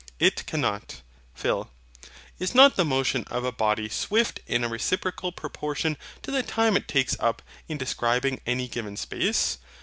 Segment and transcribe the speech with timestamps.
[0.17, 1.03] It cannot.
[1.35, 1.69] PHIL.
[2.39, 6.75] Is not the motion of a body swift in a reciprocal proportion to the time
[6.75, 9.59] it takes up in describing any given space?